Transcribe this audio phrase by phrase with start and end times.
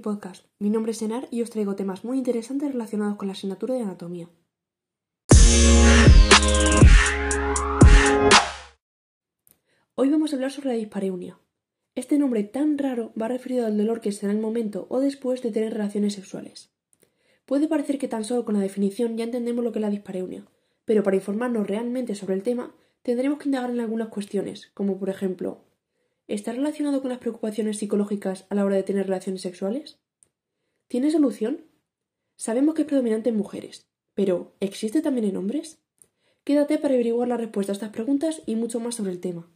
[0.00, 0.46] Podcast.
[0.58, 3.82] Mi nombre es Enar y os traigo temas muy interesantes relacionados con la asignatura de
[3.82, 4.28] anatomía.
[9.94, 11.38] Hoy vamos a hablar sobre la dispareunia.
[11.94, 15.00] Este nombre tan raro va referido al dolor que se da en el momento o
[15.00, 16.70] después de tener relaciones sexuales.
[17.44, 20.46] Puede parecer que tan solo con la definición ya entendemos lo que es la dispareunia,
[20.84, 25.10] pero para informarnos realmente sobre el tema tendremos que indagar en algunas cuestiones, como por
[25.10, 25.64] ejemplo,
[26.30, 29.98] ¿está relacionado con las preocupaciones psicológicas a la hora de tener relaciones sexuales?
[30.86, 31.64] ¿Tiene solución?
[32.36, 35.82] Sabemos que es predominante en mujeres, pero ¿existe también en hombres?
[36.44, 39.50] Quédate para averiguar la respuesta a estas preguntas y mucho más sobre el tema.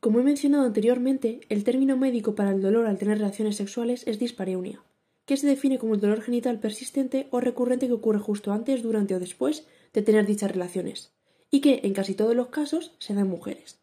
[0.00, 4.18] Como he mencionado anteriormente, el término médico para el dolor al tener relaciones sexuales es
[4.18, 4.82] dispareunia,
[5.26, 9.14] que se define como el dolor genital persistente o recurrente que ocurre justo antes, durante
[9.14, 11.14] o después de tener dichas relaciones,
[11.54, 13.78] y que, en casi todos los casos, se da en mujeres.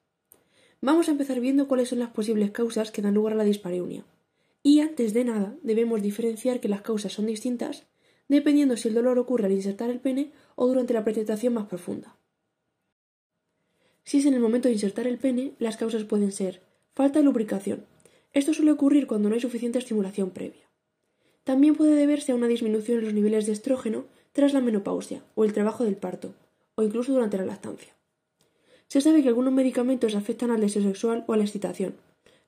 [0.81, 4.03] Vamos a empezar viendo cuáles son las posibles causas que dan lugar a la dispareunia.
[4.61, 7.85] Y antes de nada, debemos diferenciar que las causas son distintas
[8.27, 12.17] dependiendo si el dolor ocurre al insertar el pene o durante la penetración más profunda.
[14.03, 16.61] Si es en el momento de insertar el pene, las causas pueden ser
[16.93, 17.85] falta de lubricación.
[18.33, 20.67] Esto suele ocurrir cuando no hay suficiente estimulación previa.
[21.45, 25.45] También puede deberse a una disminución en los niveles de estrógeno tras la menopausia o
[25.45, 26.33] el trabajo del parto,
[26.81, 27.95] o incluso durante la lactancia.
[28.87, 31.95] Se sabe que algunos medicamentos afectan al deseo sexual o a la excitación,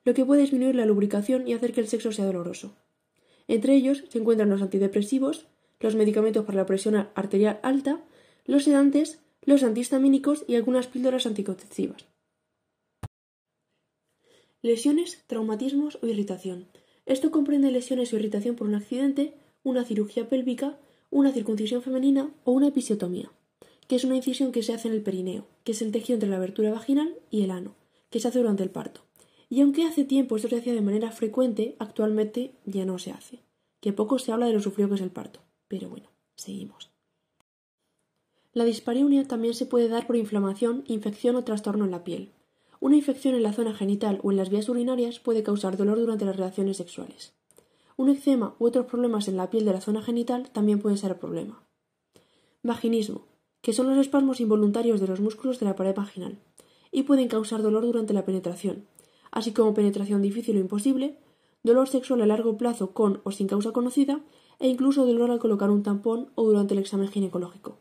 [0.04, 2.76] lo que puede disminuir la lubricación y hacer que el sexo sea doloroso.
[3.48, 5.46] Entre ellos se encuentran los antidepresivos,
[5.80, 8.00] los medicamentos para la presión arterial alta,
[8.44, 12.06] los sedantes, los antihistamínicos y algunas píldoras anticonceptivas.
[14.62, 16.66] Lesiones, traumatismos o irritación.
[17.06, 20.78] Esto comprende lesiones o irritación por un accidente, una cirugía pélvica,
[21.10, 23.30] una circuncisión femenina o una episiotomía,
[23.88, 26.28] que es una incisión que se hace en el perineo, que es el tejido entre
[26.28, 27.74] la abertura vaginal y el ano,
[28.10, 29.02] que se hace durante el parto.
[29.48, 33.40] Y aunque hace tiempo esto se hacía de manera frecuente, actualmente ya no se hace,
[33.80, 35.40] que poco se habla de lo sufrido que es el parto.
[35.68, 36.90] Pero bueno, seguimos.
[38.52, 42.30] La dispareunia también se puede dar por inflamación, infección o trastorno en la piel,
[42.84, 46.26] una infección en la zona genital o en las vías urinarias puede causar dolor durante
[46.26, 47.32] las relaciones sexuales.
[47.96, 51.18] Un eczema u otros problemas en la piel de la zona genital también pueden ser
[51.18, 51.66] problema.
[52.62, 53.26] Vaginismo,
[53.64, 56.36] que son los espasmos involuntarios de los músculos de la pared vaginal,
[56.92, 58.84] y pueden causar dolor durante la penetración,
[59.30, 61.18] así como penetración difícil o imposible,
[61.62, 64.20] dolor sexual a largo plazo con o sin causa conocida,
[64.58, 67.78] e incluso dolor al colocar un tampón o durante el examen ginecológico.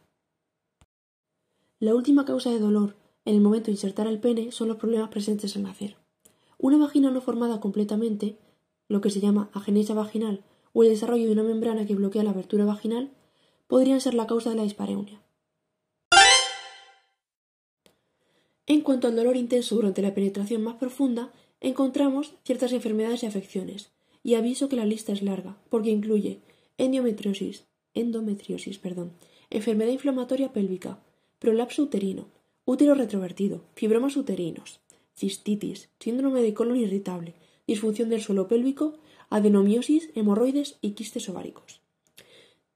[1.80, 2.96] La última causa de dolor
[3.26, 5.98] en el momento de insertar el pene son los problemas presentes al nacer.
[6.58, 8.40] Una vagina no formada completamente,
[8.88, 12.30] lo que se llama agenesia vaginal, o el desarrollo de una membrana que bloquea la
[12.30, 13.12] abertura vaginal,
[13.68, 15.20] podrían ser la causa de la dispareunia.
[18.66, 23.92] En cuanto al dolor intenso durante la penetración más profunda, encontramos ciertas enfermedades y afecciones,
[24.24, 26.40] y aviso que la lista es larga, porque incluye
[26.78, 29.12] endometriosis, endometriosis, perdón,
[29.50, 31.00] enfermedad inflamatoria pélvica,
[31.40, 32.28] prolapso uterino,
[32.66, 34.80] útero retrovertido, fibromas uterinos,
[35.16, 37.34] cistitis, síndrome de colon irritable,
[37.68, 38.98] disfunción del suelo pélvico,
[39.30, 41.82] adenomiosis, hemorroides y quistes ováricos.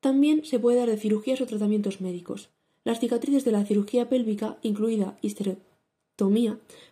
[0.02, 2.50] También se puede dar de cirugías o tratamientos médicos.
[2.84, 5.18] Las cicatrices de la cirugía pélvica, incluida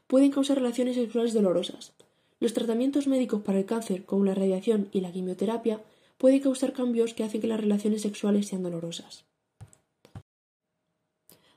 [0.08, 1.94] pueden causar relaciones sexuales dolorosas.
[2.40, 5.82] Los tratamientos médicos para el cáncer, como la radiación y la quimioterapia,
[6.18, 9.26] pueden causar cambios que hacen que las relaciones sexuales sean dolorosas.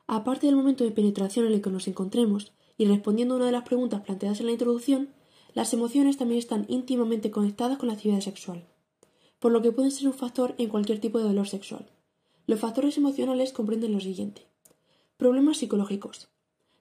[0.06, 3.52] Aparte del momento de penetración en el que nos encontremos, y respondiendo a una de
[3.52, 5.10] las preguntas planteadas en la introducción,
[5.52, 8.64] las emociones también están íntimamente conectadas con la actividad sexual,
[9.38, 11.90] por lo que pueden ser un factor en cualquier tipo de dolor sexual.
[12.46, 14.46] Los factores emocionales comprenden lo siguiente.
[15.18, 16.28] Problemas psicológicos.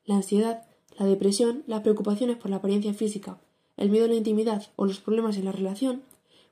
[0.06, 0.67] La ansiedad,
[0.98, 3.40] la depresión, las preocupaciones por la apariencia física,
[3.78, 6.02] el miedo a la intimidad o los problemas en la relación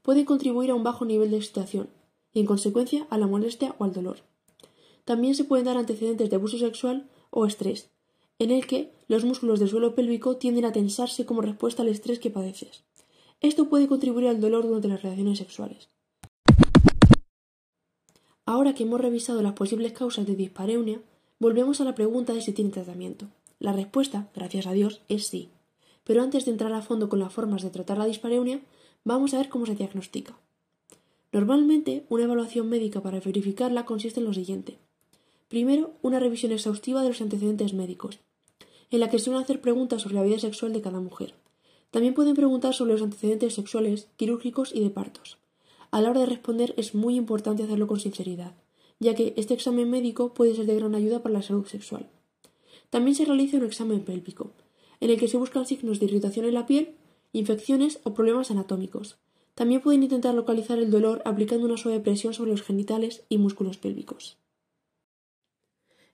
[0.03, 1.89] pueden contribuir a un bajo nivel de excitación
[2.31, 4.17] y, en consecuencia, a la molestia o al dolor.
[5.03, 7.89] También se pueden dar antecedentes de abuso sexual o estrés,
[8.37, 12.19] en el que los músculos del suelo pélvico tienden a tensarse como respuesta al estrés
[12.19, 12.83] que padeces.
[13.41, 15.89] Esto puede contribuir al dolor durante las relaciones sexuales.
[18.45, 21.01] Ahora que hemos revisado las posibles causas de dispareunia,
[21.39, 23.27] volvemos a la pregunta de si tiene tratamiento.
[23.65, 25.49] La respuesta, gracias a Dios, es sí.
[26.03, 28.59] Pero antes de entrar a fondo con las formas de tratar la dispareunia,
[29.03, 30.37] vamos a ver cómo se diagnostica.
[31.31, 34.77] Normalmente, una evaluación médica para verificarla consiste en lo siguiente.
[35.47, 38.19] Primero, una revisión exhaustiva de los antecedentes médicos,
[38.91, 41.33] en la que suelen hacer preguntas sobre la vida sexual de cada mujer.
[41.89, 45.39] También pueden preguntar sobre los antecedentes sexuales, quirúrgicos y de partos.
[45.89, 48.53] A la hora de responder es muy importante hacerlo con sinceridad,
[48.99, 52.11] ya que este examen médico puede ser de gran ayuda para la salud sexual.
[52.89, 54.51] También se realiza un examen pélvico,
[54.99, 56.95] en el que se buscan signos de irritación en la piel
[57.35, 59.17] infecciones o problemas anatómicos.
[59.55, 63.77] También pueden intentar localizar el dolor aplicando una suave presión sobre los genitales y músculos
[63.77, 64.37] pélvicos.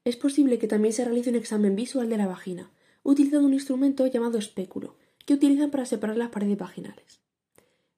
[0.03, 2.71] Es posible que también se realice un examen visual de la vagina,
[3.03, 4.95] utilizando un instrumento llamado espéculo,
[5.25, 7.21] que utilizan para separar las paredes vaginales.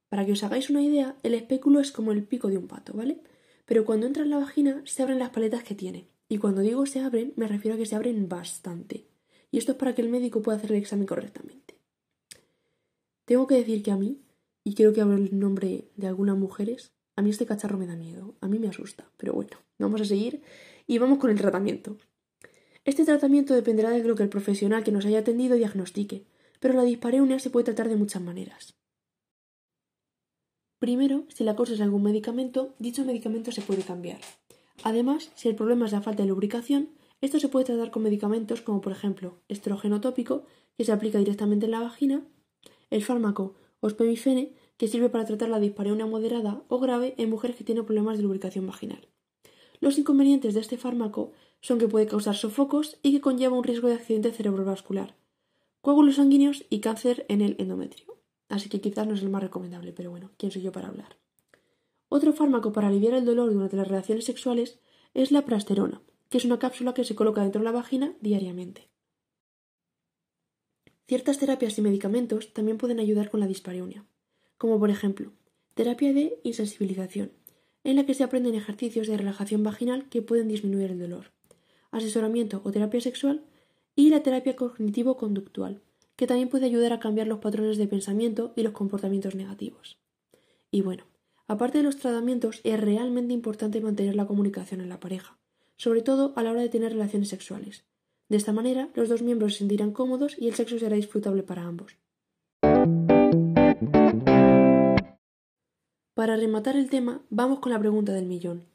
[0.10, 2.94] Para que os hagáis una idea, el espéculo es como el pico de un pato,
[2.94, 3.22] ¿vale?
[3.66, 6.08] Pero cuando entra en la vagina se abren las paletas que tiene.
[6.34, 9.06] Y cuando digo se abren, me refiero a que se abren bastante.
[9.52, 11.76] Y esto es para que el médico pueda hacer el examen correctamente.
[13.26, 14.20] Tengo que decir que a mí,
[14.64, 17.96] y creo que hablo el nombre de algunas mujeres, a mí este cacharro me da
[17.96, 19.08] miedo, a mí me asusta.
[19.18, 20.42] Pero bueno, vamos a seguir
[20.88, 21.98] y vamos con el tratamiento.
[22.84, 26.26] Este tratamiento dependerá de lo que el profesional que nos haya atendido diagnostique,
[26.60, 28.74] pero la dispareunia se puede tratar de muchas maneras.
[30.80, 34.20] Primero, si la causa es algún medicamento, dicho medicamento se puede cambiar.
[34.84, 36.90] Además, si el problema es la falta de lubricación,
[37.22, 40.46] esto se puede tratar con medicamentos como por ejemplo estrógeno tópico,
[40.78, 42.26] que se aplica directamente en la vagina,
[42.90, 47.64] el fármaco ospemifene, que sirve para tratar la dispareunia moderada o grave en mujeres que
[47.64, 49.08] tienen problemas de lubricación vaginal.
[49.80, 51.32] Los inconvenientes de este fármaco
[51.62, 55.16] son que puede causar sofocos y que conlleva un riesgo de accidente cerebrovascular,
[55.82, 58.14] coágulos sanguíneos y cáncer en el endometrio
[58.54, 61.18] así que quizás no es el más recomendable, pero bueno, ¿quién soy yo para hablar?
[62.16, 64.78] Otro fármaco para aliviar el dolor durante las relaciones sexuales
[65.16, 68.88] es la prasterona, que es una cápsula que se coloca dentro de la vagina diariamente.
[71.08, 74.06] Ciertas terapias y medicamentos también pueden ayudar con la dispareunia,
[74.60, 75.32] como por ejemplo,
[75.74, 77.32] terapia de insensibilización,
[77.84, 81.32] en la que se aprenden ejercicios de relajación vaginal que pueden disminuir el dolor,
[81.90, 83.44] asesoramiento o terapia sexual
[83.96, 85.82] y la terapia cognitivo-conductual,
[86.16, 89.98] que también puede ayudar a cambiar los patrones de pensamiento y los comportamientos negativos.
[90.70, 91.06] Y bueno,
[91.48, 95.38] aparte de los tratamientos, es realmente importante mantener la comunicación en la pareja,
[95.76, 97.86] sobre todo a la hora de tener relaciones sexuales.
[98.30, 101.64] De esta manera, los dos miembros se sentirán cómodos y el sexo será disfrutable para
[101.64, 101.98] ambos.
[106.14, 108.66] Para rematar el tema, vamos con la pregunta del millón.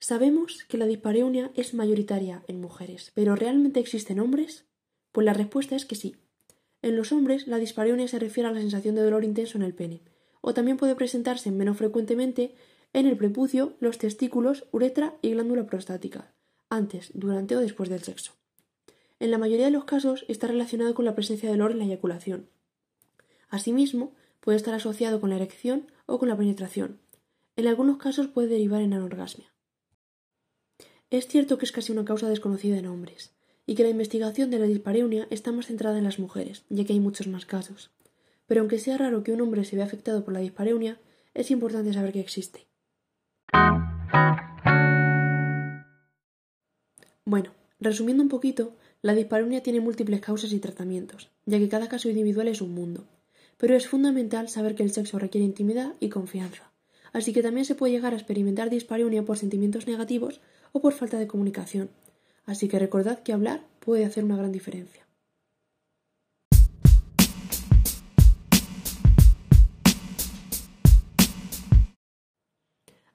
[0.00, 4.66] Sabemos que la dispareunia es mayoritaria en mujeres, pero ¿realmente existen hombres?
[5.12, 6.16] Pues la respuesta es que sí.
[6.82, 9.74] En los hombres, la dispareunia se refiere a la sensación de dolor intenso en el
[9.74, 10.02] pene,
[10.42, 12.54] o también puede presentarse menos frecuentemente
[12.92, 16.30] en el prepucio, los testículos, uretra y glándula prostática,
[16.68, 18.32] antes, durante o después del sexo.
[19.18, 21.84] En la mayoría de los casos está relacionado con la presencia de dolor en la
[21.84, 22.48] eyaculación.
[23.48, 26.98] Asimismo, puede estar asociado con la erección o con la penetración.
[27.56, 29.52] En algunos casos puede derivar en anorgasmia.
[31.10, 33.32] Es cierto que es casi una causa desconocida en hombres,
[33.66, 36.94] y que la investigación de la dispareunia está más centrada en las mujeres, ya que
[36.94, 37.90] hay muchos más casos.
[38.46, 40.98] Pero aunque sea raro que un hombre se vea afectado por la dispareunia,
[41.34, 42.66] es importante saber que existe.
[47.24, 47.50] Bueno,
[47.80, 52.48] resumiendo un poquito, la dispareunia tiene múltiples causas y tratamientos, ya que cada caso individual
[52.48, 53.06] es un mundo.
[53.56, 56.72] Pero es fundamental saber que el sexo requiere intimidad y confianza,
[57.12, 60.40] así que también se puede llegar a experimentar dispareunia por sentimientos negativos
[60.72, 61.90] o por falta de comunicación,
[62.44, 65.06] Así que recordad que hablar puede hacer una gran diferencia.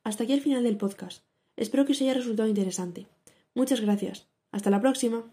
[0.08, 1.22] Hasta aquí el final del podcast.
[1.58, 3.08] Espero que os haya resultado interesante.
[3.54, 4.30] Muchas gracias.
[4.54, 5.26] Hasta la próxima.